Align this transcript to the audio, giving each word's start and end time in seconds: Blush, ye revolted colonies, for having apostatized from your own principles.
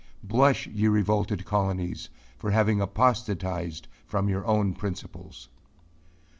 Blush, 0.23 0.65
ye 0.65 0.87
revolted 0.87 1.45
colonies, 1.45 2.09
for 2.35 2.49
having 2.49 2.81
apostatized 2.81 3.87
from 4.07 4.29
your 4.29 4.43
own 4.47 4.73
principles. 4.73 5.47